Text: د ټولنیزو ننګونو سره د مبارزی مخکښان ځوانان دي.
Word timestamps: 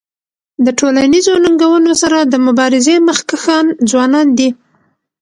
د 0.65 0.67
ټولنیزو 0.79 1.33
ننګونو 1.43 1.91
سره 2.01 2.17
د 2.23 2.33
مبارزی 2.47 2.95
مخکښان 3.09 3.65
ځوانان 3.89 4.27
دي. 4.37 4.49